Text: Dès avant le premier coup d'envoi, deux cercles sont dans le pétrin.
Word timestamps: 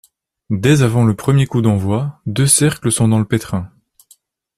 Dès 0.49 0.81
avant 0.81 1.05
le 1.05 1.15
premier 1.15 1.45
coup 1.45 1.61
d'envoi, 1.61 2.19
deux 2.25 2.47
cercles 2.47 2.91
sont 2.91 3.07
dans 3.07 3.19
le 3.19 3.25
pétrin. 3.27 3.69